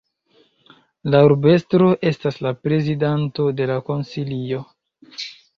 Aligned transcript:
La 1.15 1.19
urbestro 1.27 1.89
estas 2.11 2.41
la 2.47 2.55
prezidanto 2.63 3.47
de 3.61 3.71
la 3.73 3.79
konsilio. 3.91 4.65